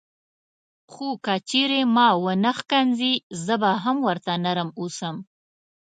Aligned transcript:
خو 0.91 1.07
که 1.25 1.35
چیرې 1.49 1.81
ما 1.95 2.07
ونه 2.23 2.51
ښکنځي 2.59 3.13
زه 3.45 3.53
به 3.61 3.71
هم 3.83 3.97
ورته 4.07 4.31
نرم 4.43 4.69
اوسم. 4.79 5.15